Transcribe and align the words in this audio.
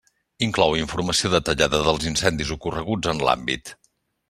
Inclou 0.45 0.71
informació 0.79 1.31
detallada 1.33 1.83
dels 1.89 2.09
incendis 2.13 2.55
ocorreguts 2.59 3.13
en 3.15 3.25
l'àmbit. 3.29 3.77